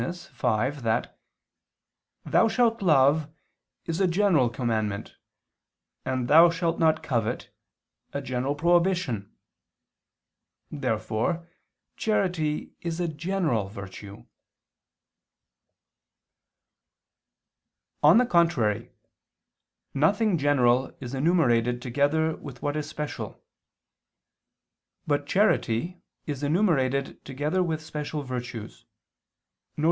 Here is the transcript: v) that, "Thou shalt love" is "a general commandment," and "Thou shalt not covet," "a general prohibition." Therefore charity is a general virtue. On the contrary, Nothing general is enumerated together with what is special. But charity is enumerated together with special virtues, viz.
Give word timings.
v) 0.01 0.69
that, 0.81 1.19
"Thou 2.25 2.47
shalt 2.47 2.81
love" 2.81 3.29
is 3.85 4.01
"a 4.01 4.07
general 4.07 4.49
commandment," 4.49 5.15
and 6.03 6.27
"Thou 6.27 6.49
shalt 6.49 6.79
not 6.79 7.03
covet," 7.03 7.53
"a 8.11 8.19
general 8.19 8.55
prohibition." 8.55 9.31
Therefore 10.71 11.47
charity 11.97 12.73
is 12.81 12.99
a 12.99 13.07
general 13.07 13.69
virtue. 13.69 14.25
On 18.01 18.17
the 18.17 18.25
contrary, 18.25 18.91
Nothing 19.93 20.39
general 20.39 20.97
is 20.99 21.13
enumerated 21.13 21.79
together 21.79 22.35
with 22.37 22.63
what 22.63 22.75
is 22.75 22.89
special. 22.89 23.45
But 25.05 25.27
charity 25.27 26.01
is 26.25 26.41
enumerated 26.41 27.23
together 27.23 27.61
with 27.61 27.83
special 27.85 28.23
virtues, 28.23 28.87
viz. 29.75 29.79